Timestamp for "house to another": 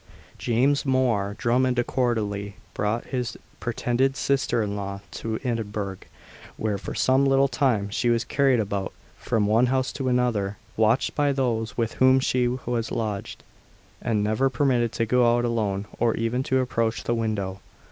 9.67-10.57